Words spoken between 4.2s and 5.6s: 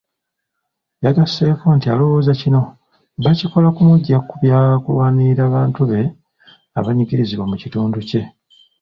ku byakulwanirira